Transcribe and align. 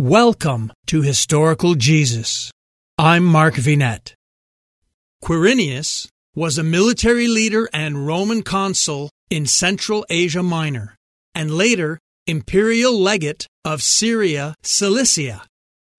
Welcome 0.00 0.72
to 0.86 1.02
Historical 1.02 1.74
Jesus. 1.74 2.52
I'm 2.96 3.24
Mark 3.24 3.54
Vinet. 3.54 4.12
Quirinius 5.24 6.06
was 6.36 6.56
a 6.56 6.62
military 6.62 7.26
leader 7.26 7.68
and 7.72 8.06
Roman 8.06 8.42
consul 8.44 9.10
in 9.28 9.44
Central 9.44 10.06
Asia 10.08 10.44
Minor, 10.44 10.94
and 11.34 11.50
later 11.50 11.98
imperial 12.28 12.96
legate 12.96 13.48
of 13.64 13.82
Syria 13.82 14.54
Cilicia 14.62 15.42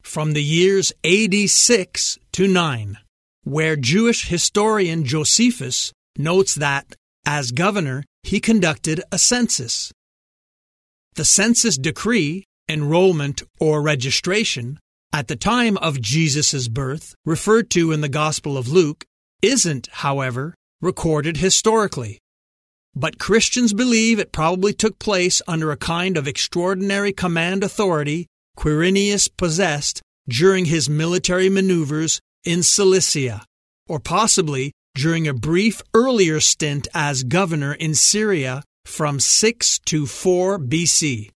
from 0.02 0.32
the 0.32 0.44
years 0.44 0.94
AD 1.04 1.50
6 1.50 2.18
to 2.32 2.48
9, 2.48 2.98
where 3.44 3.76
Jewish 3.76 4.30
historian 4.30 5.04
Josephus 5.04 5.92
notes 6.18 6.56
that, 6.56 6.96
as 7.26 7.52
governor, 7.52 8.06
he 8.24 8.40
conducted 8.40 9.02
a 9.12 9.20
census. 9.20 9.92
The 11.16 11.26
census 11.26 11.78
decree 11.78 12.46
enrollment, 12.70 13.42
or 13.60 13.82
registration 13.82 14.80
at 15.12 15.28
the 15.28 15.36
time 15.36 15.76
of 15.78 16.00
Jesus' 16.00 16.68
birth, 16.68 17.16
referred 17.26 17.70
to 17.72 17.92
in 17.92 18.02
the 18.02 18.10
Gospel 18.10 18.58
of 18.58 18.68
Luke, 18.68 19.06
isn't, 19.42 19.88
however, 19.92 20.54
recorded 20.82 21.38
historically. 21.38 22.20
But 22.96 23.20
Christians 23.20 23.74
believe 23.74 24.20
it 24.20 24.32
probably 24.32 24.74
took 24.74 25.00
place 25.00 25.42
under 25.48 25.72
a 25.72 25.78
kind 25.78 26.18
of 26.18 26.28
extraordinary 26.28 27.12
command 27.12 27.64
authority 27.64 28.28
Quirinius 28.58 29.30
possessed 29.36 30.02
during 30.28 30.66
his 30.66 30.90
military 30.90 31.50
maneuvers 31.50 32.20
in 32.44 32.62
Cilicia, 32.62 33.46
or 33.88 34.00
possibly 34.00 34.72
during 34.96 35.28
a 35.28 35.34
brief 35.34 35.82
earlier 35.94 36.40
stint 36.40 36.88
as 36.94 37.24
governor 37.24 37.74
in 37.74 37.96
Syria 37.96 38.64
from 38.86 39.20
6 39.20 39.80
to 39.86 40.06
4 40.06 40.60
BC. 40.60 41.30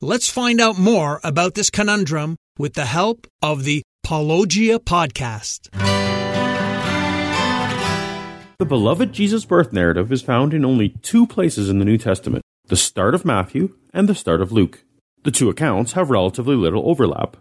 Let's 0.00 0.28
find 0.28 0.60
out 0.60 0.76
more 0.76 1.20
about 1.22 1.54
this 1.54 1.70
conundrum 1.70 2.36
with 2.58 2.74
the 2.74 2.84
help 2.84 3.28
of 3.40 3.62
the 3.62 3.82
Paulogia 4.04 4.80
podcast. 4.80 5.70
The 8.58 8.64
beloved 8.64 9.12
Jesus 9.12 9.44
birth 9.44 9.72
narrative 9.72 10.10
is 10.10 10.20
found 10.20 10.52
in 10.52 10.64
only 10.64 10.90
two 11.02 11.28
places 11.28 11.70
in 11.70 11.78
the 11.78 11.84
New 11.84 11.96
Testament 11.96 12.42
the 12.66 12.76
start 12.76 13.14
of 13.14 13.24
Matthew 13.24 13.76
and 13.92 14.08
the 14.08 14.16
start 14.16 14.40
of 14.40 14.50
Luke. 14.50 14.82
The 15.22 15.30
two 15.30 15.48
accounts 15.48 15.92
have 15.92 16.10
relatively 16.10 16.56
little 16.56 16.88
overlap. 16.88 17.36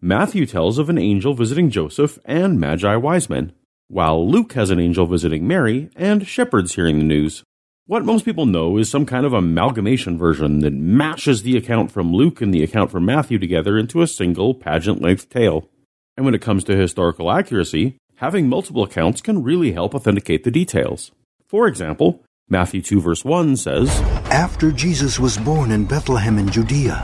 Matthew 0.00 0.46
tells 0.46 0.78
of 0.78 0.88
an 0.88 0.98
angel 0.98 1.34
visiting 1.34 1.70
Joseph 1.70 2.20
and 2.24 2.60
Magi 2.60 2.94
wise 2.94 3.28
men, 3.28 3.52
while 3.88 4.26
Luke 4.28 4.52
has 4.52 4.70
an 4.70 4.78
angel 4.78 5.06
visiting 5.06 5.46
Mary 5.46 5.90
and 5.96 6.26
shepherds 6.26 6.76
hearing 6.76 6.98
the 6.98 7.04
news. 7.04 7.42
What 7.88 8.04
most 8.04 8.24
people 8.24 8.46
know 8.46 8.78
is 8.78 8.90
some 8.90 9.06
kind 9.06 9.24
of 9.24 9.32
amalgamation 9.32 10.18
version 10.18 10.58
that 10.62 10.72
mashes 10.72 11.44
the 11.44 11.56
account 11.56 11.92
from 11.92 12.12
Luke 12.12 12.40
and 12.40 12.52
the 12.52 12.64
account 12.64 12.90
from 12.90 13.04
Matthew 13.04 13.38
together 13.38 13.78
into 13.78 14.02
a 14.02 14.08
single 14.08 14.54
pageant 14.54 15.00
length 15.00 15.30
tale. 15.30 15.70
And 16.16 16.24
when 16.24 16.34
it 16.34 16.42
comes 16.42 16.64
to 16.64 16.76
historical 16.76 17.30
accuracy, 17.30 17.96
having 18.16 18.48
multiple 18.48 18.82
accounts 18.82 19.20
can 19.20 19.44
really 19.44 19.70
help 19.70 19.94
authenticate 19.94 20.42
the 20.42 20.50
details. 20.50 21.12
For 21.46 21.68
example, 21.68 22.24
Matthew 22.48 22.82
2 22.82 23.00
verse 23.00 23.24
1 23.24 23.56
says, 23.56 23.88
After 24.32 24.72
Jesus 24.72 25.20
was 25.20 25.38
born 25.38 25.70
in 25.70 25.84
Bethlehem 25.84 26.38
in 26.38 26.50
Judea, 26.50 27.00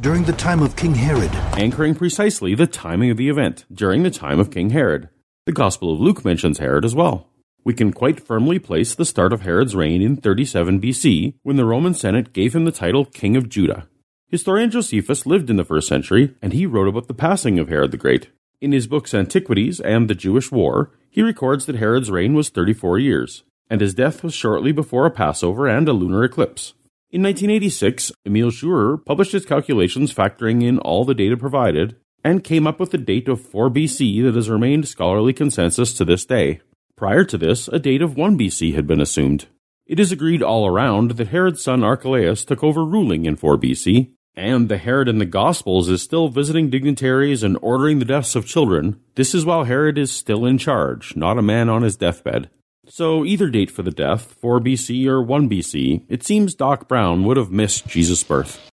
during 0.00 0.22
the 0.22 0.32
time 0.32 0.62
of 0.62 0.76
King 0.76 0.94
Herod, 0.94 1.30
anchoring 1.58 1.94
precisely 1.94 2.54
the 2.54 2.66
timing 2.66 3.10
of 3.10 3.18
the 3.18 3.28
event, 3.28 3.66
during 3.70 4.02
the 4.02 4.10
time 4.10 4.40
of 4.40 4.50
King 4.50 4.70
Herod. 4.70 5.10
The 5.44 5.52
Gospel 5.52 5.92
of 5.92 6.00
Luke 6.00 6.24
mentions 6.24 6.58
Herod 6.58 6.86
as 6.86 6.94
well 6.94 7.28
we 7.64 7.74
can 7.74 7.92
quite 7.92 8.26
firmly 8.26 8.58
place 8.58 8.94
the 8.94 9.04
start 9.04 9.32
of 9.32 9.42
Herod's 9.42 9.76
reign 9.76 10.02
in 10.02 10.16
37 10.16 10.80
BC, 10.80 11.34
when 11.42 11.56
the 11.56 11.64
Roman 11.64 11.94
Senate 11.94 12.32
gave 12.32 12.54
him 12.54 12.64
the 12.64 12.72
title 12.72 13.04
King 13.04 13.36
of 13.36 13.48
Judah. 13.48 13.86
Historian 14.28 14.70
Josephus 14.70 15.26
lived 15.26 15.50
in 15.50 15.56
the 15.56 15.64
first 15.64 15.86
century, 15.86 16.34
and 16.40 16.52
he 16.52 16.66
wrote 16.66 16.88
about 16.88 17.06
the 17.06 17.14
passing 17.14 17.58
of 17.58 17.68
Herod 17.68 17.90
the 17.90 17.96
Great. 17.96 18.28
In 18.60 18.72
his 18.72 18.86
books 18.86 19.12
Antiquities 19.12 19.80
and 19.80 20.08
the 20.08 20.14
Jewish 20.14 20.50
War, 20.50 20.90
he 21.10 21.22
records 21.22 21.66
that 21.66 21.76
Herod's 21.76 22.10
reign 22.10 22.34
was 22.34 22.48
34 22.48 22.98
years, 22.98 23.44
and 23.68 23.80
his 23.80 23.94
death 23.94 24.24
was 24.24 24.34
shortly 24.34 24.72
before 24.72 25.04
a 25.04 25.10
Passover 25.10 25.66
and 25.68 25.88
a 25.88 25.92
lunar 25.92 26.24
eclipse. 26.24 26.74
In 27.10 27.22
1986, 27.22 28.12
Emil 28.24 28.50
Schurer 28.50 29.04
published 29.04 29.32
his 29.32 29.44
calculations 29.44 30.14
factoring 30.14 30.62
in 30.62 30.78
all 30.78 31.04
the 31.04 31.14
data 31.14 31.36
provided, 31.36 31.96
and 32.24 32.44
came 32.44 32.66
up 32.66 32.80
with 32.80 32.90
the 32.90 32.98
date 32.98 33.28
of 33.28 33.40
4 33.40 33.68
BC 33.68 34.22
that 34.22 34.34
has 34.34 34.48
remained 34.48 34.88
scholarly 34.88 35.32
consensus 35.32 35.92
to 35.94 36.04
this 36.04 36.24
day. 36.24 36.60
Prior 37.02 37.24
to 37.24 37.36
this, 37.36 37.66
a 37.66 37.80
date 37.80 38.00
of 38.00 38.16
1 38.16 38.38
BC 38.38 38.76
had 38.76 38.86
been 38.86 39.00
assumed. 39.00 39.46
It 39.88 39.98
is 39.98 40.12
agreed 40.12 40.40
all 40.40 40.68
around 40.68 41.10
that 41.10 41.26
Herod's 41.26 41.60
son 41.60 41.82
Archelaus 41.82 42.44
took 42.44 42.62
over 42.62 42.84
ruling 42.84 43.24
in 43.24 43.34
4 43.34 43.58
BC, 43.58 44.12
and 44.36 44.68
the 44.68 44.76
Herod 44.76 45.08
in 45.08 45.18
the 45.18 45.26
Gospels 45.26 45.88
is 45.88 46.00
still 46.00 46.28
visiting 46.28 46.70
dignitaries 46.70 47.42
and 47.42 47.58
ordering 47.60 47.98
the 47.98 48.04
deaths 48.04 48.36
of 48.36 48.46
children. 48.46 49.00
This 49.16 49.34
is 49.34 49.44
while 49.44 49.64
Herod 49.64 49.98
is 49.98 50.12
still 50.12 50.46
in 50.46 50.58
charge, 50.58 51.16
not 51.16 51.38
a 51.38 51.42
man 51.42 51.68
on 51.68 51.82
his 51.82 51.96
deathbed. 51.96 52.50
So, 52.86 53.24
either 53.24 53.50
date 53.50 53.72
for 53.72 53.82
the 53.82 53.90
death, 53.90 54.36
4 54.40 54.60
BC 54.60 55.04
or 55.08 55.20
1 55.20 55.50
BC, 55.50 56.04
it 56.08 56.22
seems 56.22 56.54
Doc 56.54 56.86
Brown 56.86 57.24
would 57.24 57.36
have 57.36 57.50
missed 57.50 57.88
Jesus' 57.88 58.22
birth. 58.22 58.70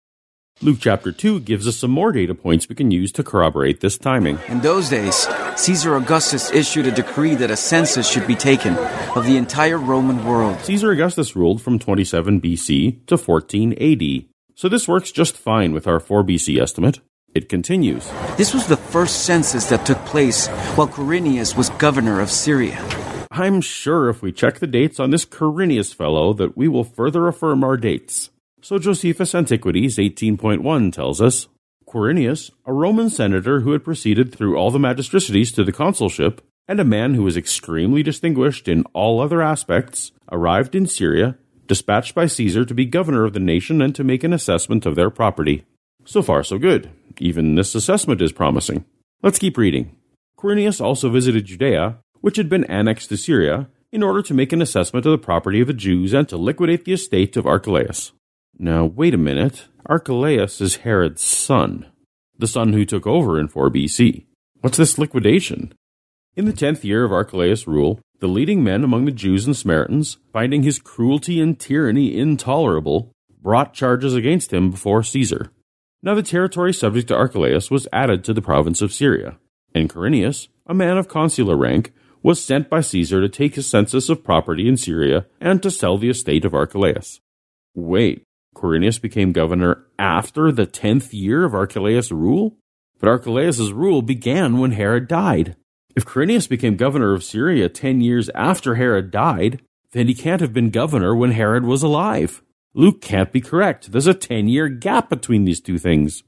Luke 0.62 0.76
chapter 0.78 1.10
2 1.10 1.40
gives 1.40 1.66
us 1.66 1.78
some 1.78 1.90
more 1.90 2.12
data 2.12 2.34
points 2.34 2.68
we 2.68 2.74
can 2.74 2.90
use 2.90 3.10
to 3.12 3.24
corroborate 3.24 3.80
this 3.80 3.96
timing. 3.96 4.38
In 4.48 4.60
those 4.60 4.90
days, 4.90 5.26
Caesar 5.56 5.96
Augustus 5.96 6.50
issued 6.50 6.86
a 6.86 6.90
decree 6.90 7.34
that 7.36 7.50
a 7.50 7.56
census 7.56 8.06
should 8.06 8.26
be 8.26 8.34
taken 8.34 8.76
of 9.16 9.24
the 9.24 9.38
entire 9.38 9.78
Roman 9.78 10.22
world. 10.22 10.60
Caesar 10.60 10.90
Augustus 10.90 11.34
ruled 11.34 11.62
from 11.62 11.78
27 11.78 12.42
BC 12.42 13.06
to 13.06 13.16
14 13.16 13.72
AD, 13.72 14.26
so 14.54 14.68
this 14.68 14.86
works 14.86 15.10
just 15.10 15.34
fine 15.34 15.72
with 15.72 15.86
our 15.86 15.98
4 15.98 16.22
BC 16.24 16.60
estimate. 16.60 17.00
It 17.34 17.48
continues. 17.48 18.06
This 18.36 18.52
was 18.52 18.66
the 18.66 18.76
first 18.76 19.24
census 19.24 19.64
that 19.70 19.86
took 19.86 20.04
place 20.04 20.48
while 20.76 20.88
Quirinius 20.88 21.56
was 21.56 21.70
governor 21.70 22.20
of 22.20 22.30
Syria. 22.30 22.86
I'm 23.30 23.62
sure 23.62 24.10
if 24.10 24.20
we 24.20 24.30
check 24.30 24.58
the 24.58 24.66
dates 24.66 25.00
on 25.00 25.08
this 25.08 25.24
Quirinius 25.24 25.94
fellow 25.94 26.34
that 26.34 26.54
we 26.54 26.68
will 26.68 26.84
further 26.84 27.28
affirm 27.28 27.64
our 27.64 27.78
dates. 27.78 28.29
So 28.62 28.78
Josephus 28.78 29.34
Antiquities 29.34 29.96
18.1 29.96 30.92
tells 30.92 31.20
us 31.20 31.48
Quirinius, 31.86 32.50
a 32.66 32.72
Roman 32.72 33.08
senator 33.08 33.60
who 33.60 33.72
had 33.72 33.82
proceeded 33.82 34.34
through 34.34 34.56
all 34.56 34.70
the 34.70 34.78
magistracies 34.78 35.50
to 35.52 35.64
the 35.64 35.72
consulship, 35.72 36.42
and 36.68 36.78
a 36.78 36.84
man 36.84 37.14
who 37.14 37.22
was 37.22 37.38
extremely 37.38 38.02
distinguished 38.02 38.68
in 38.68 38.84
all 38.92 39.18
other 39.18 39.40
aspects, 39.40 40.12
arrived 40.30 40.74
in 40.74 40.86
Syria, 40.86 41.36
dispatched 41.66 42.14
by 42.14 42.26
Caesar 42.26 42.64
to 42.64 42.74
be 42.74 42.84
governor 42.84 43.24
of 43.24 43.32
the 43.32 43.40
nation 43.40 43.80
and 43.80 43.94
to 43.94 44.04
make 44.04 44.22
an 44.22 44.32
assessment 44.32 44.84
of 44.84 44.94
their 44.94 45.10
property. 45.10 45.64
So 46.04 46.22
far, 46.22 46.44
so 46.44 46.58
good. 46.58 46.90
Even 47.18 47.54
this 47.54 47.74
assessment 47.74 48.20
is 48.20 48.30
promising. 48.30 48.84
Let's 49.22 49.38
keep 49.38 49.56
reading. 49.56 49.96
Quirinius 50.38 50.80
also 50.80 51.08
visited 51.08 51.46
Judea, 51.46 51.98
which 52.20 52.36
had 52.36 52.48
been 52.48 52.64
annexed 52.64 53.08
to 53.08 53.16
Syria, 53.16 53.68
in 53.90 54.02
order 54.02 54.22
to 54.22 54.34
make 54.34 54.52
an 54.52 54.62
assessment 54.62 55.06
of 55.06 55.12
the 55.12 55.18
property 55.18 55.60
of 55.60 55.66
the 55.66 55.72
Jews 55.72 56.12
and 56.12 56.28
to 56.28 56.36
liquidate 56.36 56.84
the 56.84 56.92
estate 56.92 57.36
of 57.36 57.46
Archelaus. 57.46 58.12
Now, 58.62 58.84
wait 58.84 59.14
a 59.14 59.16
minute. 59.16 59.68
Archelaus 59.86 60.60
is 60.60 60.76
Herod's 60.76 61.22
son, 61.22 61.86
the 62.38 62.46
son 62.46 62.74
who 62.74 62.84
took 62.84 63.06
over 63.06 63.40
in 63.40 63.48
4 63.48 63.70
BC. 63.70 64.26
What's 64.60 64.76
this 64.76 64.98
liquidation? 64.98 65.72
In 66.36 66.44
the 66.44 66.52
tenth 66.52 66.84
year 66.84 67.02
of 67.02 67.10
Archelaus' 67.10 67.66
rule, 67.66 68.00
the 68.18 68.28
leading 68.28 68.62
men 68.62 68.84
among 68.84 69.06
the 69.06 69.12
Jews 69.12 69.46
and 69.46 69.56
Samaritans, 69.56 70.18
finding 70.30 70.62
his 70.62 70.78
cruelty 70.78 71.40
and 71.40 71.58
tyranny 71.58 72.14
intolerable, 72.14 73.12
brought 73.40 73.72
charges 73.72 74.14
against 74.14 74.52
him 74.52 74.70
before 74.70 75.02
Caesar. 75.02 75.50
Now 76.02 76.14
the 76.14 76.22
territory 76.22 76.74
subject 76.74 77.08
to 77.08 77.16
Archelaus 77.16 77.70
was 77.70 77.88
added 77.94 78.24
to 78.24 78.34
the 78.34 78.42
province 78.42 78.82
of 78.82 78.92
Syria, 78.92 79.38
and 79.74 79.88
Quirinius, 79.88 80.48
a 80.66 80.74
man 80.74 80.98
of 80.98 81.08
consular 81.08 81.56
rank, 81.56 81.94
was 82.22 82.44
sent 82.44 82.68
by 82.68 82.82
Caesar 82.82 83.22
to 83.22 83.28
take 83.30 83.56
a 83.56 83.62
census 83.62 84.10
of 84.10 84.22
property 84.22 84.68
in 84.68 84.76
Syria 84.76 85.24
and 85.40 85.62
to 85.62 85.70
sell 85.70 85.96
the 85.96 86.10
estate 86.10 86.44
of 86.44 86.52
Archelaus. 86.52 87.20
Wait, 87.74 88.22
Quirinius 88.54 89.00
became 89.00 89.32
governor 89.32 89.84
after 89.98 90.50
the 90.50 90.66
tenth 90.66 91.14
year 91.14 91.44
of 91.44 91.54
Archelaus' 91.54 92.10
rule? 92.10 92.56
But 92.98 93.08
Archelaus' 93.08 93.70
rule 93.70 94.02
began 94.02 94.58
when 94.58 94.72
Herod 94.72 95.08
died. 95.08 95.56
If 95.96 96.04
Quirinius 96.04 96.48
became 96.48 96.76
governor 96.76 97.12
of 97.14 97.24
Syria 97.24 97.68
ten 97.68 98.00
years 98.00 98.28
after 98.34 98.74
Herod 98.74 99.10
died, 99.10 99.62
then 99.92 100.06
he 100.06 100.14
can't 100.14 100.40
have 100.40 100.52
been 100.52 100.70
governor 100.70 101.14
when 101.14 101.32
Herod 101.32 101.64
was 101.64 101.82
alive. 101.82 102.42
Luke 102.74 103.00
can't 103.00 103.32
be 103.32 103.40
correct. 103.40 103.90
There's 103.90 104.06
a 104.06 104.14
ten 104.14 104.46
year 104.48 104.68
gap 104.68 105.08
between 105.08 105.44
these 105.44 105.60
two 105.60 105.78
things. 105.78 106.22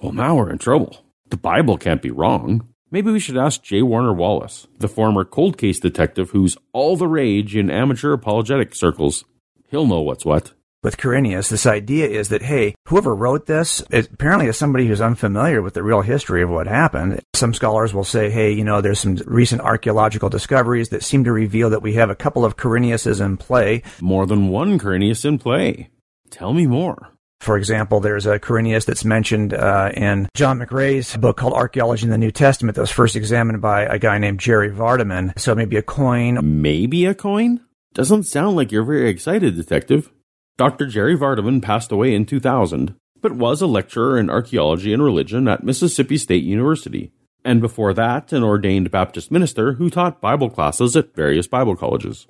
Well, 0.00 0.12
now 0.12 0.36
we're 0.36 0.50
in 0.50 0.58
trouble. 0.58 1.04
The 1.28 1.36
Bible 1.36 1.78
can't 1.78 2.02
be 2.02 2.10
wrong. 2.10 2.68
Maybe 2.90 3.12
we 3.12 3.20
should 3.20 3.36
ask 3.36 3.62
J. 3.62 3.82
Warner 3.82 4.12
Wallace, 4.12 4.66
the 4.78 4.88
former 4.88 5.24
cold 5.24 5.56
case 5.56 5.78
detective 5.78 6.30
who's 6.30 6.56
all 6.72 6.96
the 6.96 7.06
rage 7.06 7.54
in 7.54 7.70
amateur 7.70 8.12
apologetic 8.12 8.74
circles. 8.74 9.24
He'll 9.68 9.86
know 9.86 10.00
what's 10.00 10.24
what 10.24 10.52
with 10.82 10.96
Quirinius, 10.96 11.48
this 11.48 11.66
idea 11.66 12.06
is 12.06 12.28
that, 12.30 12.42
hey, 12.42 12.74
whoever 12.86 13.14
wrote 13.14 13.46
this 13.46 13.82
is 13.90 14.08
apparently 14.12 14.46
is 14.46 14.56
somebody 14.56 14.86
who's 14.86 15.00
unfamiliar 15.00 15.62
with 15.62 15.74
the 15.74 15.82
real 15.82 16.00
history 16.00 16.42
of 16.42 16.50
what 16.50 16.66
happened. 16.66 17.20
Some 17.34 17.54
scholars 17.54 17.92
will 17.92 18.04
say, 18.04 18.30
hey, 18.30 18.52
you 18.52 18.64
know, 18.64 18.80
there's 18.80 19.00
some 19.00 19.16
recent 19.26 19.60
archaeological 19.60 20.28
discoveries 20.28 20.88
that 20.88 21.04
seem 21.04 21.24
to 21.24 21.32
reveal 21.32 21.70
that 21.70 21.82
we 21.82 21.94
have 21.94 22.10
a 22.10 22.16
couple 22.16 22.44
of 22.44 22.56
Quiriniuses 22.56 23.24
in 23.24 23.36
play. 23.36 23.82
More 24.00 24.26
than 24.26 24.48
one 24.48 24.78
Quirinius 24.78 25.24
in 25.24 25.38
play. 25.38 25.90
Tell 26.30 26.52
me 26.52 26.66
more. 26.66 27.08
For 27.40 27.56
example, 27.56 28.00
there's 28.00 28.26
a 28.26 28.38
Quirinius 28.38 28.84
that's 28.84 29.04
mentioned 29.04 29.54
uh, 29.54 29.90
in 29.94 30.28
John 30.34 30.58
McRay's 30.58 31.16
book 31.16 31.38
called 31.38 31.54
Archaeology 31.54 32.04
in 32.04 32.10
the 32.10 32.18
New 32.18 32.30
Testament 32.30 32.76
that 32.76 32.82
was 32.82 32.90
first 32.90 33.16
examined 33.16 33.62
by 33.62 33.82
a 33.82 33.98
guy 33.98 34.18
named 34.18 34.40
Jerry 34.40 34.70
Vardaman. 34.70 35.38
So 35.38 35.54
maybe 35.54 35.76
a 35.76 35.82
coin. 35.82 36.38
Maybe 36.60 37.06
a 37.06 37.14
coin? 37.14 37.60
Doesn't 37.94 38.24
sound 38.24 38.56
like 38.56 38.70
you're 38.70 38.84
very 38.84 39.08
excited, 39.08 39.56
Detective. 39.56 40.12
Dr. 40.60 40.88
Jerry 40.88 41.16
Vardaman 41.16 41.62
passed 41.62 41.90
away 41.90 42.14
in 42.14 42.26
2000, 42.26 42.94
but 43.22 43.32
was 43.32 43.62
a 43.62 43.66
lecturer 43.66 44.18
in 44.18 44.28
archaeology 44.28 44.92
and 44.92 45.02
religion 45.02 45.48
at 45.48 45.64
Mississippi 45.64 46.18
State 46.18 46.44
University, 46.44 47.12
and 47.42 47.62
before 47.62 47.94
that, 47.94 48.30
an 48.34 48.42
ordained 48.42 48.90
Baptist 48.90 49.30
minister 49.30 49.72
who 49.72 49.88
taught 49.88 50.20
Bible 50.20 50.50
classes 50.50 50.94
at 50.96 51.14
various 51.14 51.46
Bible 51.46 51.76
colleges. 51.76 52.26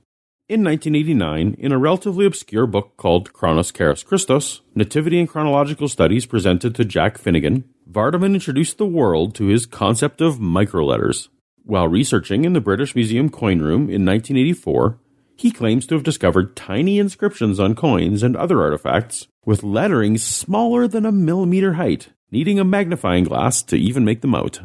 In 0.48 0.62
1989, 0.62 1.56
in 1.58 1.72
a 1.72 1.78
relatively 1.78 2.24
obscure 2.24 2.68
book 2.68 2.96
called 2.96 3.32
Chronos 3.32 3.72
Kairos 3.72 4.06
Christos, 4.06 4.60
Nativity 4.76 5.18
and 5.18 5.28
Chronological 5.28 5.88
Studies 5.88 6.24
presented 6.24 6.76
to 6.76 6.84
Jack 6.84 7.18
Finegan, 7.18 7.64
Vardaman 7.90 8.34
introduced 8.34 8.78
the 8.78 8.86
world 8.86 9.34
to 9.34 9.46
his 9.46 9.66
concept 9.66 10.20
of 10.20 10.38
microletters. 10.38 11.26
While 11.64 11.88
researching 11.88 12.44
in 12.44 12.52
the 12.52 12.60
British 12.60 12.94
Museum 12.94 13.28
coin 13.28 13.58
room 13.58 13.90
in 13.90 14.06
1984, 14.06 15.00
he 15.40 15.50
claims 15.50 15.86
to 15.86 15.94
have 15.94 16.04
discovered 16.04 16.54
tiny 16.54 16.98
inscriptions 16.98 17.58
on 17.58 17.74
coins 17.74 18.22
and 18.22 18.36
other 18.36 18.60
artifacts 18.60 19.26
with 19.46 19.62
lettering 19.62 20.18
smaller 20.18 20.86
than 20.86 21.06
a 21.06 21.12
millimeter 21.12 21.72
height, 21.74 22.10
needing 22.30 22.58
a 22.58 22.64
magnifying 22.64 23.24
glass 23.24 23.62
to 23.62 23.76
even 23.76 24.04
make 24.04 24.20
them 24.20 24.34
out 24.34 24.60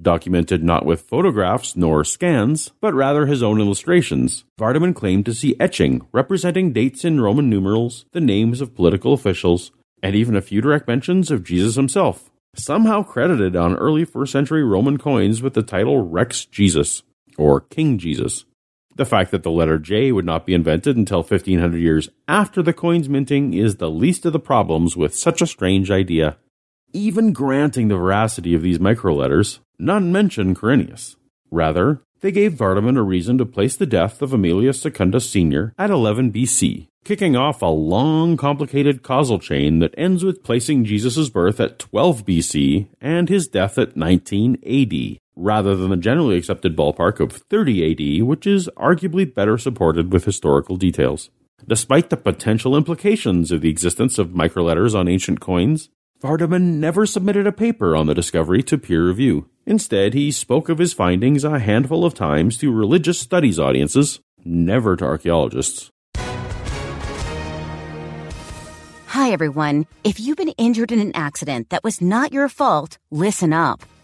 documented 0.00 0.62
not 0.62 0.86
with 0.86 1.02
photographs 1.02 1.76
nor 1.76 2.04
scans, 2.04 2.70
but 2.80 2.94
rather 2.94 3.26
his 3.26 3.42
own 3.42 3.60
illustrations. 3.60 4.44
Vardaman 4.58 4.94
claimed 4.94 5.26
to 5.26 5.34
see 5.34 5.56
etching 5.58 6.06
representing 6.12 6.72
dates 6.72 7.04
in 7.04 7.20
Roman 7.20 7.50
numerals, 7.50 8.04
the 8.12 8.20
names 8.20 8.60
of 8.60 8.74
political 8.74 9.12
officials, 9.12 9.72
and 10.02 10.14
even 10.14 10.36
a 10.36 10.42
few 10.42 10.60
direct 10.60 10.86
mentions 10.86 11.30
of 11.30 11.42
Jesus 11.42 11.74
himself, 11.74 12.30
somehow 12.54 13.02
credited 13.02 13.56
on 13.56 13.76
early 13.76 14.04
first 14.04 14.32
century 14.32 14.62
Roman 14.62 14.98
coins 14.98 15.42
with 15.42 15.54
the 15.54 15.62
title 15.62 16.06
Rex 16.06 16.44
Jesus, 16.44 17.02
or 17.36 17.60
King 17.60 17.98
Jesus. 17.98 18.44
The 18.98 19.06
fact 19.06 19.30
that 19.30 19.44
the 19.44 19.50
letter 19.52 19.78
J 19.78 20.10
would 20.10 20.24
not 20.24 20.44
be 20.44 20.54
invented 20.54 20.96
until 20.96 21.18
1500 21.18 21.78
years 21.78 22.08
after 22.26 22.64
the 22.64 22.72
coin's 22.72 23.08
minting 23.08 23.54
is 23.54 23.76
the 23.76 23.88
least 23.88 24.26
of 24.26 24.32
the 24.32 24.40
problems 24.40 24.96
with 24.96 25.14
such 25.14 25.40
a 25.40 25.46
strange 25.46 25.88
idea. 25.88 26.36
Even 26.92 27.32
granting 27.32 27.86
the 27.86 27.96
veracity 27.96 28.56
of 28.56 28.62
these 28.62 28.80
microletters, 28.80 29.60
none 29.78 30.10
mention 30.10 30.52
Quirinius. 30.52 31.14
Rather, 31.48 32.02
they 32.22 32.32
gave 32.32 32.54
Vardaman 32.54 32.98
a 32.98 33.02
reason 33.02 33.38
to 33.38 33.46
place 33.46 33.76
the 33.76 33.86
death 33.86 34.20
of 34.20 34.32
Aemilius 34.32 34.80
Secundus 34.80 35.30
Sr. 35.30 35.72
at 35.78 35.90
11 35.90 36.32
BC, 36.32 36.88
kicking 37.04 37.36
off 37.36 37.62
a 37.62 37.66
long, 37.66 38.36
complicated 38.36 39.04
causal 39.04 39.38
chain 39.38 39.78
that 39.78 39.94
ends 39.96 40.24
with 40.24 40.42
placing 40.42 40.84
Jesus' 40.84 41.28
birth 41.28 41.60
at 41.60 41.78
12 41.78 42.24
BC 42.24 42.88
and 43.00 43.28
his 43.28 43.46
death 43.46 43.78
at 43.78 43.96
19 43.96 44.54
AD, 44.66 45.18
rather 45.38 45.76
than 45.76 45.90
the 45.90 45.96
generally 45.96 46.36
accepted 46.36 46.76
ballpark 46.76 47.20
of 47.20 47.32
30 47.32 47.92
AD, 47.92 48.26
which 48.26 48.46
is 48.46 48.68
arguably 48.76 49.32
better 49.32 49.56
supported 49.56 50.12
with 50.12 50.24
historical 50.24 50.76
details. 50.76 51.30
Despite 51.66 52.10
the 52.10 52.16
potential 52.16 52.76
implications 52.76 53.52
of 53.52 53.60
the 53.60 53.70
existence 53.70 54.18
of 54.18 54.30
microletters 54.30 54.98
on 54.98 55.08
ancient 55.08 55.40
coins, 55.40 55.88
Vardaman 56.20 56.78
never 56.80 57.06
submitted 57.06 57.46
a 57.46 57.52
paper 57.52 57.94
on 57.94 58.06
the 58.06 58.14
discovery 58.14 58.62
to 58.64 58.76
peer 58.76 59.06
review. 59.06 59.48
Instead, 59.64 60.14
he 60.14 60.32
spoke 60.32 60.68
of 60.68 60.78
his 60.78 60.92
findings 60.92 61.44
a 61.44 61.60
handful 61.60 62.04
of 62.04 62.14
times 62.14 62.58
to 62.58 62.72
religious 62.72 63.20
studies 63.20 63.58
audiences, 63.58 64.18
never 64.44 64.96
to 64.96 65.04
archaeologists. 65.04 65.92
Hi, 69.08 69.30
everyone. 69.30 69.86
If 70.02 70.18
you've 70.18 70.36
been 70.36 70.54
injured 70.58 70.90
in 70.90 71.00
an 71.00 71.12
accident 71.14 71.70
that 71.70 71.84
was 71.84 72.00
not 72.00 72.32
your 72.32 72.48
fault, 72.48 72.98
listen 73.10 73.52
up. 73.52 73.82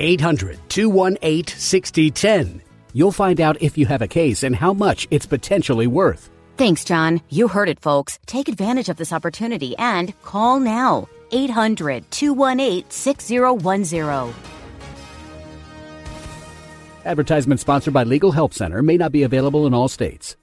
800 0.00 0.58
218 0.68 1.56
6010. 1.56 2.62
You'll 2.92 3.12
find 3.12 3.40
out 3.40 3.62
if 3.62 3.78
you 3.78 3.86
have 3.86 4.02
a 4.02 4.08
case 4.08 4.42
and 4.42 4.56
how 4.56 4.72
much 4.72 5.06
it's 5.10 5.26
potentially 5.26 5.86
worth. 5.86 6.30
Thanks, 6.56 6.84
John. 6.84 7.20
You 7.30 7.48
heard 7.48 7.68
it, 7.68 7.80
folks. 7.80 8.18
Take 8.26 8.48
advantage 8.48 8.88
of 8.88 8.96
this 8.96 9.12
opportunity 9.12 9.76
and 9.78 10.12
call 10.22 10.60
now. 10.60 11.08
800 11.30 12.10
218 12.10 12.90
6010. 12.90 14.34
Advertisement 17.04 17.60
sponsored 17.60 17.94
by 17.94 18.02
Legal 18.02 18.32
Help 18.32 18.52
Center 18.52 18.82
may 18.82 18.96
not 18.96 19.12
be 19.12 19.22
available 19.22 19.66
in 19.66 19.72
all 19.72 19.88
states. 19.88 20.36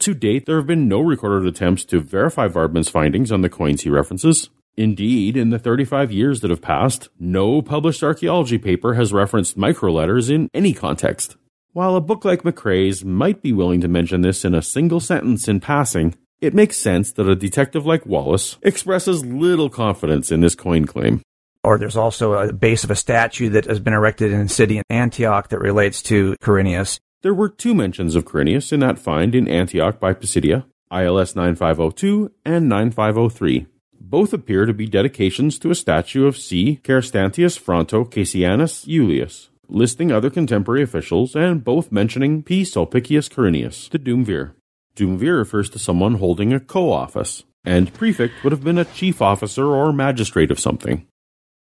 To 0.00 0.14
date, 0.14 0.46
there 0.46 0.56
have 0.56 0.66
been 0.66 0.88
no 0.88 1.00
recorded 1.00 1.46
attempts 1.46 1.84
to 1.86 2.00
verify 2.00 2.48
Vardaman's 2.48 2.88
findings 2.88 3.30
on 3.30 3.40
the 3.40 3.48
coins 3.48 3.82
he 3.82 3.88
references. 3.88 4.50
Indeed, 4.76 5.36
in 5.36 5.50
the 5.50 5.58
35 5.58 6.10
years 6.12 6.40
that 6.40 6.50
have 6.50 6.62
passed, 6.62 7.10
no 7.18 7.60
published 7.60 8.02
archaeology 8.02 8.56
paper 8.56 8.94
has 8.94 9.12
referenced 9.12 9.58
microletters 9.58 10.30
in 10.30 10.48
any 10.54 10.72
context. 10.72 11.36
While 11.74 11.94
a 11.94 12.00
book 12.00 12.24
like 12.24 12.42
McRay's 12.42 13.04
might 13.04 13.42
be 13.42 13.52
willing 13.52 13.82
to 13.82 13.88
mention 13.88 14.22
this 14.22 14.44
in 14.44 14.54
a 14.54 14.62
single 14.62 15.00
sentence 15.00 15.46
in 15.46 15.60
passing, 15.60 16.14
it 16.40 16.54
makes 16.54 16.78
sense 16.78 17.12
that 17.12 17.28
a 17.28 17.36
detective 17.36 17.84
like 17.84 18.06
Wallace 18.06 18.56
expresses 18.62 19.24
little 19.24 19.68
confidence 19.68 20.32
in 20.32 20.40
this 20.40 20.54
coin 20.54 20.86
claim. 20.86 21.22
Or 21.62 21.78
there's 21.78 21.96
also 21.96 22.32
a 22.32 22.52
base 22.52 22.82
of 22.82 22.90
a 22.90 22.96
statue 22.96 23.50
that 23.50 23.66
has 23.66 23.78
been 23.78 23.92
erected 23.92 24.32
in 24.32 24.42
the 24.44 24.48
city 24.48 24.78
of 24.78 24.84
Antioch 24.90 25.48
that 25.50 25.60
relates 25.60 26.02
to 26.04 26.34
Quirinius. 26.42 26.98
There 27.22 27.34
were 27.34 27.48
two 27.48 27.74
mentions 27.74 28.16
of 28.16 28.24
Quirinius 28.24 28.72
in 28.72 28.80
that 28.80 28.98
find 28.98 29.34
in 29.34 29.46
Antioch 29.46 30.00
by 30.00 30.14
Pisidia, 30.14 30.64
ILS 30.90 31.36
9502 31.36 32.32
and 32.44 32.68
9503. 32.68 33.66
Both 34.04 34.32
appear 34.32 34.66
to 34.66 34.74
be 34.74 34.86
dedications 34.86 35.60
to 35.60 35.70
a 35.70 35.76
statue 35.76 36.26
of 36.26 36.36
C. 36.36 36.80
Caristanius 36.82 37.56
Fronto 37.56 38.04
Cassianus 38.04 38.84
Iulius, 38.84 39.48
listing 39.68 40.10
other 40.10 40.28
contemporary 40.28 40.82
officials 40.82 41.36
and 41.36 41.62
both 41.62 41.92
mentioning 41.92 42.42
P. 42.42 42.64
Sulpicius 42.64 43.28
Quirinius, 43.30 43.88
the 43.88 44.00
Duumvir. 44.00 44.54
Duumvir 44.96 45.38
refers 45.38 45.70
to 45.70 45.78
someone 45.78 46.16
holding 46.16 46.52
a 46.52 46.58
co-office, 46.58 47.44
and 47.64 47.94
prefect 47.94 48.42
would 48.42 48.52
have 48.52 48.64
been 48.64 48.76
a 48.76 48.84
chief 48.84 49.22
officer 49.22 49.66
or 49.66 49.92
magistrate 49.92 50.50
of 50.50 50.60
something. 50.60 51.06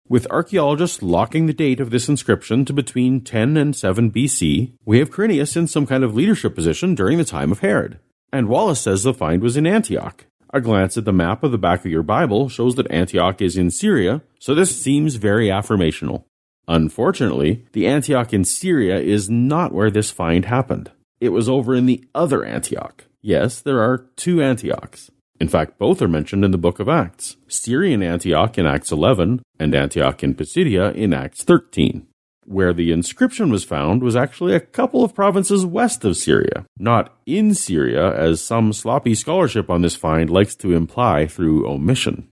With 0.09 0.30
archaeologists 0.30 1.02
locking 1.02 1.47
the 1.47 1.52
date 1.52 1.80
of 1.80 1.90
this 1.90 2.09
inscription 2.09 2.64
to 2.66 2.73
between 2.73 3.21
10 3.21 3.57
and 3.57 3.75
7 3.75 4.12
BC, 4.12 4.75
we 4.87 5.00
have 5.00 5.11
Quirinius 5.11 5.57
in 5.57 5.66
some 5.66 5.87
kind 5.87 6.04
of 6.04 6.14
leadership 6.14 6.54
position 6.54 6.95
during 6.95 7.18
the 7.18 7.25
time 7.25 7.50
of 7.50 7.59
Herod. 7.59 7.99
And 8.33 8.49
Wallace 8.49 8.80
says 8.80 9.02
the 9.02 9.12
find 9.12 9.42
was 9.42 9.57
in 9.57 9.66
Antioch. 9.66 10.25
A 10.50 10.60
glance 10.60 10.96
at 10.96 11.04
the 11.04 11.12
map 11.12 11.42
of 11.42 11.52
the 11.52 11.58
back 11.58 11.84
of 11.84 11.90
your 11.90 12.02
Bible 12.02 12.48
shows 12.48 12.74
that 12.76 12.90
Antioch 12.90 13.42
is 13.42 13.56
in 13.56 13.70
Syria, 13.70 14.22
so 14.38 14.54
this 14.54 14.80
seems 14.80 15.16
very 15.16 15.48
affirmational. 15.48 16.24
Unfortunately, 16.66 17.66
the 17.72 17.86
Antioch 17.86 18.32
in 18.32 18.44
Syria 18.44 18.98
is 18.98 19.28
not 19.28 19.72
where 19.72 19.90
this 19.90 20.10
find 20.10 20.46
happened. 20.46 20.90
It 21.20 21.30
was 21.30 21.48
over 21.48 21.74
in 21.74 21.86
the 21.86 22.04
other 22.14 22.44
Antioch. 22.44 23.04
Yes, 23.20 23.60
there 23.60 23.80
are 23.80 24.06
two 24.16 24.42
Antiochs. 24.42 25.10
In 25.40 25.48
fact, 25.48 25.78
both 25.78 26.02
are 26.02 26.08
mentioned 26.08 26.44
in 26.44 26.50
the 26.50 26.58
book 26.58 26.80
of 26.80 26.88
Acts 26.88 27.36
Syrian 27.46 28.02
Antioch 28.02 28.58
in 28.58 28.66
Acts 28.66 28.90
11 28.90 29.42
and 29.58 29.74
Antioch 29.74 30.24
in 30.24 30.34
Pisidia 30.34 30.90
in 30.92 31.12
Acts 31.12 31.44
13. 31.44 32.07
Where 32.50 32.72
the 32.72 32.92
inscription 32.92 33.50
was 33.50 33.62
found 33.62 34.02
was 34.02 34.16
actually 34.16 34.54
a 34.54 34.60
couple 34.60 35.04
of 35.04 35.14
provinces 35.14 35.66
west 35.66 36.02
of 36.02 36.16
Syria, 36.16 36.64
not 36.78 37.14
in 37.26 37.52
Syria, 37.52 38.18
as 38.18 38.40
some 38.40 38.72
sloppy 38.72 39.14
scholarship 39.14 39.68
on 39.68 39.82
this 39.82 39.94
find 39.94 40.30
likes 40.30 40.56
to 40.56 40.72
imply 40.72 41.26
through 41.26 41.68
omission. 41.68 42.27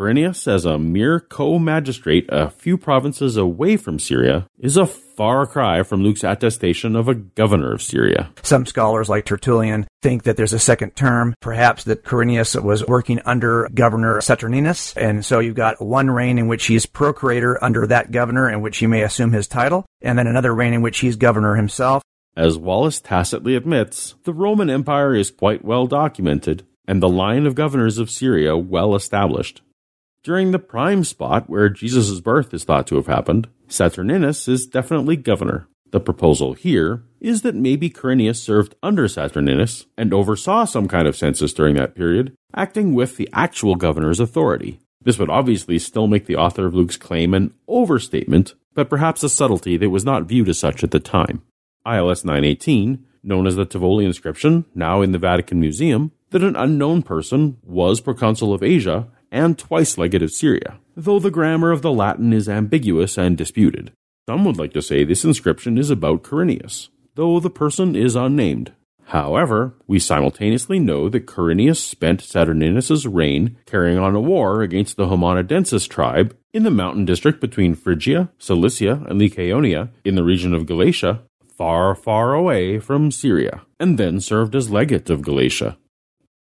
Quirinius, 0.00 0.48
as 0.48 0.64
a 0.64 0.78
mere 0.78 1.20
co 1.20 1.58
magistrate 1.58 2.24
a 2.30 2.48
few 2.48 2.78
provinces 2.78 3.36
away 3.36 3.76
from 3.76 3.98
Syria, 3.98 4.46
is 4.58 4.78
a 4.78 4.86
far 4.86 5.46
cry 5.46 5.82
from 5.82 6.02
Luke's 6.02 6.24
attestation 6.24 6.96
of 6.96 7.06
a 7.06 7.14
governor 7.14 7.74
of 7.74 7.82
Syria. 7.82 8.30
Some 8.42 8.64
scholars, 8.64 9.10
like 9.10 9.26
Tertullian, 9.26 9.86
think 10.00 10.22
that 10.22 10.38
there's 10.38 10.54
a 10.54 10.58
second 10.58 10.96
term, 10.96 11.34
perhaps 11.42 11.84
that 11.84 12.02
Quirinius 12.02 12.62
was 12.62 12.86
working 12.86 13.20
under 13.26 13.68
Governor 13.74 14.22
Saturninus, 14.22 14.96
and 14.96 15.22
so 15.22 15.38
you've 15.38 15.54
got 15.54 15.82
one 15.82 16.10
reign 16.10 16.38
in 16.38 16.48
which 16.48 16.64
he's 16.64 16.86
procurator 16.86 17.62
under 17.62 17.86
that 17.86 18.10
governor, 18.10 18.48
in 18.48 18.62
which 18.62 18.78
he 18.78 18.86
may 18.86 19.02
assume 19.02 19.32
his 19.32 19.46
title, 19.46 19.84
and 20.00 20.18
then 20.18 20.26
another 20.26 20.54
reign 20.54 20.72
in 20.72 20.80
which 20.80 21.00
he's 21.00 21.16
governor 21.16 21.56
himself. 21.56 22.02
As 22.34 22.56
Wallace 22.56 23.02
tacitly 23.02 23.54
admits, 23.54 24.14
the 24.24 24.32
Roman 24.32 24.70
Empire 24.70 25.14
is 25.14 25.30
quite 25.30 25.62
well 25.62 25.86
documented, 25.86 26.66
and 26.88 27.02
the 27.02 27.08
line 27.10 27.44
of 27.44 27.54
governors 27.54 27.98
of 27.98 28.10
Syria 28.10 28.56
well 28.56 28.94
established. 28.94 29.60
During 30.22 30.50
the 30.50 30.58
prime 30.58 31.04
spot 31.04 31.48
where 31.48 31.70
Jesus' 31.70 32.20
birth 32.20 32.52
is 32.52 32.64
thought 32.64 32.86
to 32.88 32.96
have 32.96 33.06
happened, 33.06 33.48
Saturninus 33.68 34.48
is 34.48 34.66
definitely 34.66 35.16
governor. 35.16 35.66
The 35.92 36.00
proposal 36.00 36.52
here 36.52 37.04
is 37.20 37.40
that 37.40 37.54
maybe 37.54 37.88
Quirinius 37.88 38.36
served 38.36 38.74
under 38.82 39.08
Saturninus 39.08 39.86
and 39.96 40.12
oversaw 40.12 40.66
some 40.66 40.88
kind 40.88 41.08
of 41.08 41.16
census 41.16 41.54
during 41.54 41.74
that 41.76 41.94
period, 41.94 42.34
acting 42.54 42.94
with 42.94 43.16
the 43.16 43.30
actual 43.32 43.76
governor's 43.76 44.20
authority. 44.20 44.78
This 45.02 45.18
would 45.18 45.30
obviously 45.30 45.78
still 45.78 46.06
make 46.06 46.26
the 46.26 46.36
author 46.36 46.66
of 46.66 46.74
Luke's 46.74 46.98
claim 46.98 47.32
an 47.32 47.54
overstatement, 47.66 48.54
but 48.74 48.90
perhaps 48.90 49.22
a 49.22 49.28
subtlety 49.30 49.78
that 49.78 49.88
was 49.88 50.04
not 50.04 50.24
viewed 50.24 50.50
as 50.50 50.58
such 50.58 50.84
at 50.84 50.90
the 50.90 51.00
time. 51.00 51.40
ILS 51.86 52.26
918, 52.26 53.06
known 53.22 53.46
as 53.46 53.56
the 53.56 53.64
Tivoli 53.64 54.04
inscription, 54.04 54.66
now 54.74 55.00
in 55.00 55.12
the 55.12 55.18
Vatican 55.18 55.60
Museum, 55.60 56.12
that 56.28 56.44
an 56.44 56.56
unknown 56.56 57.02
person 57.02 57.56
was 57.62 58.02
proconsul 58.02 58.52
of 58.52 58.62
Asia 58.62 59.08
and 59.30 59.58
twice 59.58 59.96
legate 59.96 60.22
of 60.22 60.30
Syria, 60.30 60.78
though 60.96 61.18
the 61.18 61.30
grammar 61.30 61.70
of 61.70 61.82
the 61.82 61.92
Latin 61.92 62.32
is 62.32 62.48
ambiguous 62.48 63.16
and 63.16 63.36
disputed. 63.36 63.92
Some 64.28 64.44
would 64.44 64.58
like 64.58 64.72
to 64.74 64.82
say 64.82 65.04
this 65.04 65.24
inscription 65.24 65.78
is 65.78 65.90
about 65.90 66.22
Quirinius, 66.22 66.88
though 67.14 67.40
the 67.40 67.50
person 67.50 67.96
is 67.96 68.16
unnamed. 68.16 68.72
However, 69.10 69.74
we 69.88 69.98
simultaneously 69.98 70.78
know 70.78 71.08
that 71.08 71.26
Quirinius 71.26 71.78
spent 71.78 72.20
Saturninus' 72.20 73.12
reign 73.12 73.56
carrying 73.66 73.98
on 73.98 74.14
a 74.14 74.20
war 74.20 74.62
against 74.62 74.96
the 74.96 75.06
Homonadenses 75.06 75.88
tribe 75.88 76.36
in 76.52 76.62
the 76.62 76.70
mountain 76.70 77.04
district 77.04 77.40
between 77.40 77.74
Phrygia, 77.74 78.30
Cilicia, 78.38 79.04
and 79.08 79.20
Lycaonia 79.20 79.90
in 80.04 80.14
the 80.14 80.22
region 80.22 80.54
of 80.54 80.66
Galatia, 80.66 81.22
far, 81.56 81.96
far 81.96 82.34
away 82.34 82.78
from 82.78 83.10
Syria, 83.10 83.62
and 83.80 83.98
then 83.98 84.20
served 84.20 84.54
as 84.54 84.70
legate 84.70 85.10
of 85.10 85.22
Galatia. 85.22 85.76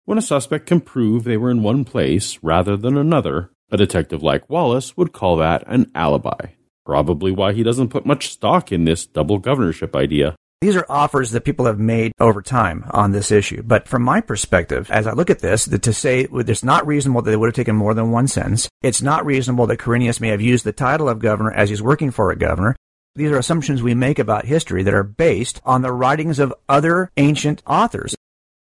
When 0.08 0.20
a 0.20 0.22
suspect 0.22 0.68
can 0.68 0.82
prove 0.82 1.24
they 1.24 1.36
were 1.36 1.50
in 1.50 1.64
one 1.64 1.84
place 1.84 2.38
rather 2.44 2.78
than 2.78 2.96
another, 2.96 3.50
a 3.72 3.78
detective 3.78 4.22
like 4.22 4.48
Wallace 4.48 4.96
would 4.96 5.12
call 5.12 5.38
that 5.38 5.64
an 5.66 5.90
alibi. 5.96 6.50
Probably 6.86 7.32
why 7.32 7.54
he 7.54 7.64
doesn't 7.64 7.90
put 7.90 8.06
much 8.06 8.30
stock 8.30 8.72
in 8.72 8.86
this 8.86 9.08
double 9.08 9.40
governorship 9.40 9.96
idea. 9.96 10.36
These 10.62 10.76
are 10.76 10.86
offers 10.90 11.32
that 11.32 11.42
people 11.42 11.66
have 11.66 11.80
made 11.80 12.12
over 12.20 12.44
time 12.44 12.86
on 12.92 13.14
this 13.14 13.32
issue. 13.32 13.64
But 13.64 13.88
from 13.88 14.04
my 14.04 14.22
perspective, 14.22 14.92
as 14.92 15.08
I 15.08 15.14
look 15.14 15.32
at 15.32 15.40
this, 15.40 15.66
to 15.66 15.94
say 15.94 16.28
it's 16.32 16.64
not 16.64 16.86
reasonable 16.86 17.24
that 17.24 17.32
they 17.32 17.38
would 17.38 17.48
have 17.48 17.56
taken 17.56 17.76
more 17.76 17.96
than 17.96 18.12
one 18.12 18.28
sentence. 18.28 18.70
It's 18.84 19.02
not 19.02 19.26
reasonable 19.26 19.66
that 19.66 19.80
Quirinius 19.80 20.22
may 20.22 20.28
have 20.28 20.40
used 20.40 20.66
the 20.66 20.72
title 20.72 21.10
of 21.10 21.18
governor 21.18 21.52
as 21.52 21.72
he's 21.72 21.82
working 21.82 22.12
for 22.12 22.30
a 22.30 22.36
governor. 22.36 22.76
These 23.16 23.32
are 23.32 23.40
assumptions 23.40 23.82
we 23.82 23.96
make 23.96 24.20
about 24.20 24.46
history 24.46 24.84
that 24.84 24.94
are 24.94 25.04
based 25.04 25.62
on 25.66 25.82
the 25.82 25.92
writings 25.92 26.38
of 26.38 26.54
other 26.70 27.10
ancient 27.18 27.64
authors. 27.66 28.16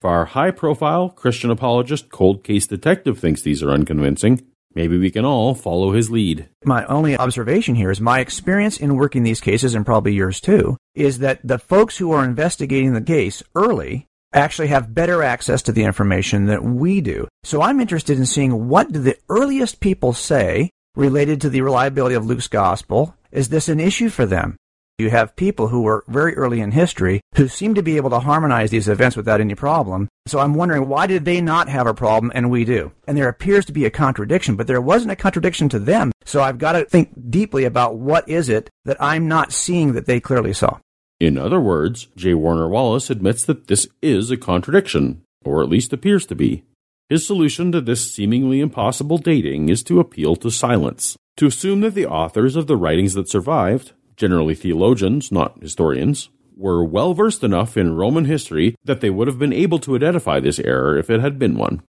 Our 0.04 0.26
high 0.26 0.52
profile 0.52 1.10
Christian 1.10 1.52
apologist 1.52 2.10
cold 2.10 2.44
case 2.44 2.68
detective 2.68 3.20
thinks 3.20 3.42
these 3.42 3.62
are 3.62 3.72
unconvincing, 3.72 4.42
Maybe 4.74 4.98
we 4.98 5.12
can 5.12 5.26
all 5.26 5.54
follow 5.54 5.92
his 5.92 6.10
lead. 6.10 6.48
My 6.64 6.86
only 6.86 7.18
observation 7.18 7.76
here 7.76 7.92
is 7.92 8.00
my 8.00 8.20
experience 8.20 8.78
in 8.78 8.96
working 8.96 9.24
these 9.24 9.42
cases, 9.42 9.76
and 9.76 9.86
probably 9.86 10.14
yours 10.14 10.40
too, 10.40 10.78
is 10.96 11.20
that 11.20 11.40
the 11.44 11.60
folks 11.60 11.98
who 11.98 12.12
are 12.12 12.24
investigating 12.24 12.94
the 12.94 13.02
case 13.02 13.44
early 13.54 14.08
actually 14.34 14.70
have 14.70 14.94
better 14.94 15.24
access 15.24 15.62
to 15.64 15.74
the 15.74 15.84
information 15.84 16.46
than 16.46 16.78
we 16.78 17.02
do. 17.02 17.28
So 17.44 17.62
I'm 17.62 17.82
interested 17.82 18.18
in 18.18 18.26
seeing 18.26 18.70
what 18.70 18.92
do 18.92 19.00
the 19.00 19.18
earliest 19.28 19.82
people 19.82 20.14
say 20.14 20.70
related 20.96 21.42
to 21.42 21.50
the 21.50 21.62
reliability 21.62 22.16
of 22.16 22.26
Luke's 22.26 22.48
gospel. 22.48 23.16
Is 23.32 23.50
this 23.50 23.68
an 23.68 23.82
issue 23.82 24.10
for 24.10 24.26
them? 24.26 24.56
You 25.02 25.10
have 25.10 25.36
people 25.36 25.70
who 25.70 25.82
were 25.82 26.04
very 26.08 26.36
early 26.36 26.62
in 26.62 26.70
history 26.70 27.22
who 27.36 27.48
seem 27.48 27.74
to 27.74 27.82
be 27.82 27.98
able 27.98 28.12
to 28.12 28.20
harmonize 28.20 28.70
these 28.70 28.88
events 28.88 29.18
without 29.18 29.42
any 29.42 29.56
problem. 29.56 30.08
So 30.28 30.38
I'm 30.38 30.54
wondering 30.54 30.88
why 30.88 31.08
did 31.08 31.26
they 31.26 31.42
not 31.42 31.70
have 31.70 31.88
a 31.88 31.94
problem 31.96 32.32
and 32.36 32.52
we 32.52 32.66
do? 32.66 32.92
And 33.08 33.18
there 33.18 33.28
appears 33.28 33.66
to 33.66 33.72
be 33.72 33.86
a 33.86 33.90
contradiction, 33.90 34.56
but 34.56 34.68
there 34.68 34.80
wasn't 34.80 35.12
a 35.12 35.16
contradiction 35.16 35.70
to 35.70 35.80
them. 35.80 36.12
So 36.24 36.44
I've 36.44 36.60
got 36.60 36.74
to 36.74 36.86
think 36.86 37.32
deeply 37.32 37.66
about 37.66 37.96
what 37.96 38.30
is 38.30 38.48
it 38.48 38.70
that 38.86 39.02
I'm 39.02 39.28
not 39.28 39.52
seeing 39.52 39.94
that 39.94 40.06
they 40.06 40.20
clearly 40.20 40.54
saw. 40.54 40.78
In 41.20 41.36
other 41.36 41.60
words, 41.60 42.08
J. 42.16 42.36
Warner 42.36 42.70
Wallace 42.70 43.10
admits 43.10 43.44
that 43.46 43.70
this 43.70 43.88
is 44.04 44.30
a 44.30 44.38
contradiction, 44.38 45.24
or 45.44 45.64
at 45.64 45.70
least 45.70 45.94
appears 45.94 46.28
to 46.28 46.36
be. 46.36 46.64
His 47.10 47.26
solution 47.26 47.72
to 47.72 47.82
this 47.82 48.14
seemingly 48.14 48.60
impossible 48.60 49.18
dating 49.18 49.70
is 49.70 49.82
to 49.84 50.00
appeal 50.00 50.36
to 50.36 50.52
silence, 50.52 51.18
to 51.38 51.48
assume 51.48 51.82
that 51.82 51.96
the 51.96 52.06
authors 52.06 52.56
of 52.56 52.68
the 52.68 52.78
writings 52.78 53.16
that 53.16 53.30
survived 53.30 53.94
generally 54.22 54.54
theologians, 54.54 55.32
not 55.32 55.60
historians, 55.62 56.30
were 56.56 56.84
well 56.84 57.16
versed 57.16 57.44
enough 57.44 57.76
in 57.76 57.96
Roman 57.96 58.26
history 58.26 58.76
that 58.86 59.02
they 59.02 59.10
would 59.10 59.28
have 59.28 59.40
been 59.40 59.52
able 59.52 59.80
to 59.80 59.96
identify 59.96 60.40
this 60.40 60.60
error 60.60 60.96
if 60.96 61.10
it 61.10 61.20
had 61.20 61.40
been 61.40 61.58
one. 61.58 61.82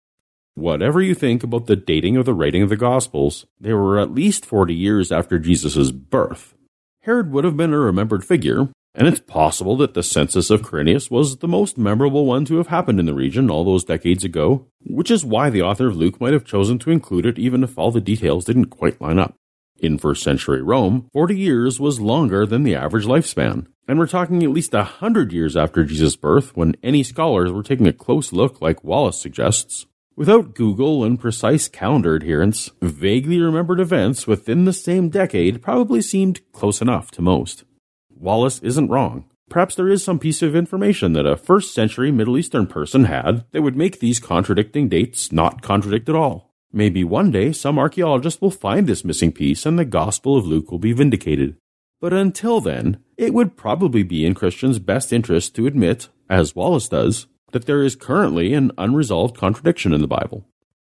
Whatever 0.55 1.03
you 1.03 1.17
think 1.17 1.43
about 1.43 1.67
the 1.67 1.75
dating 1.75 2.17
of 2.17 2.27
the 2.27 2.35
writing 2.35 2.63
of 2.63 2.69
the 2.69 2.77
Gospels, 2.77 3.47
they 3.61 3.75
were 3.75 3.99
at 3.99 4.15
least 4.15 4.47
40 4.47 4.73
years 4.73 5.11
after 5.11 5.41
Jesus' 5.41 5.91
birth. 5.91 6.55
Herod 7.01 7.33
would 7.33 7.43
have 7.43 7.57
been 7.57 7.73
a 7.73 7.79
remembered 7.79 8.25
figure, 8.25 8.69
and 8.95 9.09
it's 9.09 9.21
possible 9.21 9.77
that 9.79 9.95
the 9.95 10.03
census 10.05 10.51
of 10.51 10.63
Quirinius 10.63 11.11
was 11.11 11.39
the 11.39 11.49
most 11.49 11.77
memorable 11.77 12.27
one 12.27 12.45
to 12.45 12.59
have 12.59 12.69
happened 12.69 13.01
in 13.01 13.07
the 13.07 13.15
region 13.15 13.51
all 13.51 13.65
those 13.65 13.85
decades 13.85 14.23
ago, 14.23 14.67
which 14.87 15.11
is 15.11 15.25
why 15.25 15.51
the 15.51 15.63
author 15.63 15.89
of 15.89 15.97
Luke 15.97 16.21
might 16.21 16.33
have 16.33 16.45
chosen 16.45 16.79
to 16.79 16.93
include 16.93 17.27
it 17.27 17.41
even 17.41 17.65
if 17.65 17.77
all 17.77 17.91
the 17.91 18.01
details 18.01 18.45
didn't 18.45 18.67
quite 18.67 19.01
line 19.01 19.19
up. 19.19 19.35
In 19.81 19.97
first 19.97 20.23
century 20.23 20.61
Rome, 20.61 21.09
40 21.15 21.39
years 21.39 21.81
was 21.81 22.01
longer 22.01 22.45
than 22.45 22.65
the 22.65 22.75
average 22.75 23.07
lifespan. 23.07 23.67
And 23.89 23.99
we're 23.99 24.07
talking 24.07 24.43
at 24.43 24.51
least 24.51 24.75
a 24.75 24.85
hundred 24.85 25.33
years 25.33 25.57
after 25.57 25.85
Jesus' 25.85 26.17
birth 26.17 26.55
when 26.55 26.77
any 26.83 27.03
scholars 27.03 27.51
were 27.51 27.63
taking 27.63 27.89
a 27.89 27.93
close 27.93 28.31
look, 28.31 28.61
like 28.61 28.85
Wallace 28.85 29.19
suggests. 29.19 29.87
Without 30.15 30.55
Google 30.55 31.03
and 31.03 31.19
precise 31.19 31.67
calendar 31.67 32.15
adherence, 32.15 32.71
vaguely 32.83 33.41
remembered 33.41 33.81
events 33.81 34.27
within 34.27 34.67
the 34.67 34.75
same 34.75 35.09
decade 35.09 35.63
probably 35.63 36.03
seemed 36.03 36.41
close 36.53 36.83
enough 36.83 37.11
to 37.13 37.23
most. 37.23 37.65
Wallace 38.11 38.59
isn't 38.59 38.91
wrong. 38.91 39.25
Perhaps 39.49 39.77
there 39.77 39.89
is 39.89 40.05
some 40.05 40.19
piece 40.19 40.43
of 40.43 40.55
information 40.55 41.15
that 41.15 41.27
a 41.27 41.39
first 41.39 41.73
century 41.73 42.13
Middle 42.13 42.37
Eastern 42.37 42.67
person 42.67 43.05
had 43.05 43.47
that 43.53 43.63
would 43.63 43.77
make 43.77 43.99
these 43.99 44.21
contradicting 44.21 44.91
dates 44.91 45.33
not 45.33 45.63
contradict 45.63 46.09
at 46.11 46.15
all. 46.15 46.50
Maybe 46.73 47.03
one 47.03 47.31
day 47.31 47.53
some 47.53 47.79
archaeologist 47.79 48.41
will 48.41 48.50
find 48.50 48.87
this 48.87 49.05
missing 49.05 49.33
piece 49.33 49.67
and 49.67 49.79
the 49.79 49.85
Gospel 49.85 50.37
of 50.37 50.47
Luke 50.47 50.71
will 50.71 50.79
be 50.79 50.93
vindicated. 50.93 51.57
But 52.00 52.12
until 52.12 52.61
then, 52.61 52.99
it 53.17 53.35
would 53.35 53.57
probably 53.57 54.03
be 54.03 54.25
in 54.25 54.35
Christians' 54.35 54.79
best 54.79 55.12
interest 55.12 55.55
to 55.57 55.67
admit, 55.67 56.09
as 56.29 56.55
Wallace 56.55 56.89
does, 56.89 57.27
that 57.53 57.67
there 57.67 57.83
is 57.83 57.97
currently 57.97 58.55
an 58.55 58.71
unresolved 58.79 59.37
contradiction 59.37 59.93
in 59.93 60.00
the 60.00 60.07
Bible. 60.07 60.47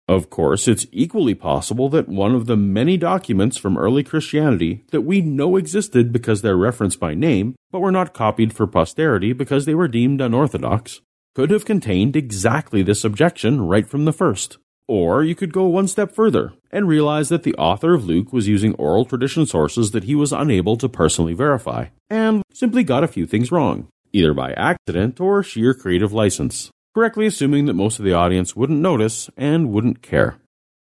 Of 0.08 0.30
course, 0.30 0.66
it's 0.66 0.86
equally 0.90 1.34
possible 1.34 1.88
that 1.90 2.08
one 2.08 2.34
of 2.34 2.46
the 2.46 2.56
many 2.56 2.96
documents 2.96 3.58
from 3.58 3.76
early 3.76 4.02
Christianity 4.02 4.84
that 4.90 5.02
we 5.02 5.20
know 5.20 5.56
existed 5.56 6.12
because 6.12 6.40
they're 6.40 6.56
referenced 6.56 6.98
by 6.98 7.14
name, 7.14 7.54
but 7.70 7.80
were 7.80 7.92
not 7.92 8.14
copied 8.14 8.54
for 8.54 8.66
posterity 8.66 9.34
because 9.34 9.66
they 9.66 9.74
were 9.74 9.86
deemed 9.86 10.20
unorthodox, 10.20 11.02
could 11.34 11.50
have 11.50 11.66
contained 11.66 12.16
exactly 12.16 12.82
this 12.82 13.04
objection 13.04 13.60
right 13.60 13.86
from 13.86 14.06
the 14.06 14.12
first. 14.12 14.56
Or 14.88 15.22
you 15.22 15.34
could 15.34 15.52
go 15.52 15.66
one 15.66 15.86
step 15.86 16.14
further 16.14 16.54
and 16.72 16.88
realize 16.88 17.28
that 17.28 17.42
the 17.42 17.54
author 17.56 17.92
of 17.92 18.06
Luke 18.06 18.32
was 18.32 18.48
using 18.48 18.74
oral 18.76 19.04
tradition 19.04 19.44
sources 19.44 19.90
that 19.90 20.04
he 20.04 20.14
was 20.14 20.32
unable 20.32 20.76
to 20.78 20.88
personally 20.88 21.34
verify, 21.34 21.88
and 22.08 22.42
simply 22.52 22.82
got 22.82 23.04
a 23.04 23.08
few 23.08 23.26
things 23.26 23.52
wrong, 23.52 23.88
either 24.14 24.32
by 24.32 24.52
accident 24.52 25.20
or 25.20 25.42
sheer 25.42 25.74
creative 25.74 26.14
license, 26.14 26.70
correctly 26.94 27.26
assuming 27.26 27.66
that 27.66 27.74
most 27.74 27.98
of 27.98 28.04
the 28.06 28.14
audience 28.14 28.56
wouldn't 28.56 28.80
notice 28.80 29.28
and 29.36 29.70
wouldn't 29.70 30.00
care. 30.00 30.38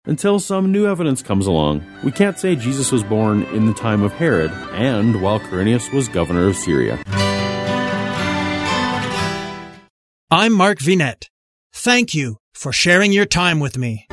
Until 0.05 0.37
some 0.37 0.69
new 0.69 0.85
evidence 0.85 1.21
comes 1.21 1.47
along, 1.47 1.85
we 2.03 2.11
can't 2.11 2.37
say 2.37 2.57
Jesus 2.57 2.91
was 2.91 3.03
born 3.03 3.43
in 3.43 3.67
the 3.67 3.73
time 3.73 4.03
of 4.03 4.11
Herod 4.11 4.51
and 4.73 5.21
while 5.21 5.39
Quirinius 5.39 5.93
was 5.93 6.09
governor 6.09 6.49
of 6.49 6.57
Syria. 6.57 7.01
I'm 10.29 10.51
Mark 10.51 10.79
Vinet. 10.79 11.29
Thank 11.71 12.13
you 12.13 12.37
for 12.53 12.71
sharing 12.71 13.11
your 13.11 13.25
time 13.25 13.59
with 13.59 13.77
me. 13.77 14.07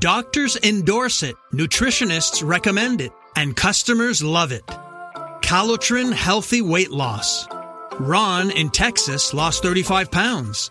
Doctors 0.00 0.56
endorse 0.62 1.22
it, 1.22 1.34
nutritionists 1.52 2.42
recommend 2.46 3.02
it, 3.02 3.12
and 3.36 3.54
customers 3.54 4.22
love 4.22 4.50
it. 4.50 4.64
Calotren 5.42 6.12
Healthy 6.12 6.62
Weight 6.62 6.90
Loss. 6.90 7.46
Ron 7.98 8.50
in 8.50 8.70
Texas 8.70 9.34
lost 9.34 9.62
35 9.62 10.10
pounds. 10.10 10.70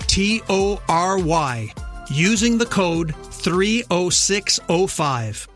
T 0.11 0.41
O 0.49 0.81
R 0.89 1.17
Y, 1.19 1.73
using 2.09 2.57
the 2.57 2.65
code 2.65 3.15
30605. 3.15 5.47